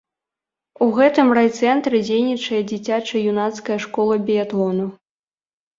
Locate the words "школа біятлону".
3.87-4.95